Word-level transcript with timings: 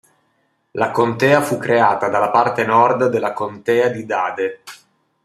La 0.71 0.89
contea 0.89 1.41
fu 1.43 1.59
creata 1.59 2.09
dalla 2.09 2.31
parte 2.31 2.65
nord 2.65 3.05
della 3.09 3.33
"Contea 3.33 3.87
di 3.89 4.03
Dade". 4.03 4.63